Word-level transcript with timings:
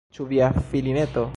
Ĉu 0.17 0.25
via 0.31 0.47
filineto? 0.71 1.27